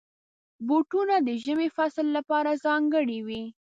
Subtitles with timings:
[0.67, 3.43] بوټونه د ژمي فصل لپاره ځانګړي وي.